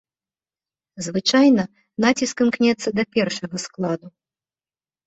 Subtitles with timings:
[1.09, 1.63] Звычайна,
[2.07, 4.07] націск імкнецца да першага складу.